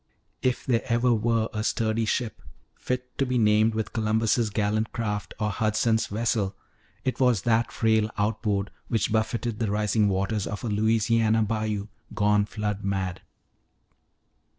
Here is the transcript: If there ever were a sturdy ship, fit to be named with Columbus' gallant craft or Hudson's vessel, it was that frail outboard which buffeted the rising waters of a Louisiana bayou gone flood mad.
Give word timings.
If 0.41 0.65
there 0.65 0.81
ever 0.85 1.13
were 1.13 1.47
a 1.53 1.63
sturdy 1.63 2.05
ship, 2.05 2.41
fit 2.73 3.15
to 3.19 3.25
be 3.27 3.37
named 3.37 3.75
with 3.75 3.93
Columbus' 3.93 4.49
gallant 4.49 4.91
craft 4.91 5.35
or 5.39 5.51
Hudson's 5.51 6.07
vessel, 6.07 6.55
it 7.03 7.19
was 7.19 7.43
that 7.43 7.71
frail 7.71 8.09
outboard 8.17 8.71
which 8.87 9.11
buffeted 9.11 9.59
the 9.59 9.69
rising 9.69 10.07
waters 10.09 10.47
of 10.47 10.63
a 10.63 10.69
Louisiana 10.69 11.43
bayou 11.43 11.87
gone 12.15 12.45
flood 12.45 12.83
mad. 12.83 13.21